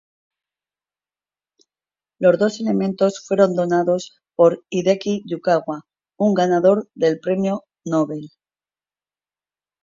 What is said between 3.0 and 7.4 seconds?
fueron donados por Hideki Yukawa un ganador del